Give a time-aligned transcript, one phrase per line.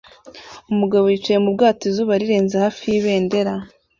[0.71, 3.53] Umugabo yicaye mu bwato izuba rirenze hafi y'ibendera